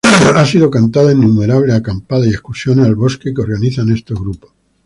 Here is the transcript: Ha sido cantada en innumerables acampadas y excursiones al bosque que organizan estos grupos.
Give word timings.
Ha 0.33 0.43
sido 0.47 0.71
cantada 0.71 1.11
en 1.11 1.19
innumerables 1.21 1.75
acampadas 1.75 2.25
y 2.25 2.31
excursiones 2.31 2.87
al 2.87 2.95
bosque 2.95 3.35
que 3.35 3.41
organizan 3.43 3.91
estos 3.91 4.19
grupos. 4.19 4.51